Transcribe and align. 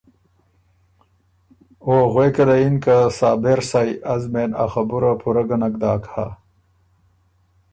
او 1.85 1.93
غوېکه 2.13 2.43
له 2.49 2.55
یِن 2.61 2.75
که” 2.83 2.95
صابر 3.17 3.59
سئ 3.69 3.89
از 4.13 4.23
مېن 4.33 4.51
ا 4.63 4.65
خبُره 4.71 5.11
پورۀ 5.21 5.43
ګه 5.49 5.57
نک 5.61 5.73
داک 5.81 6.03
هۀ“ 6.13 6.25